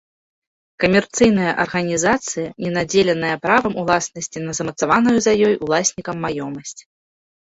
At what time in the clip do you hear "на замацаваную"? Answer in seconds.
4.47-5.17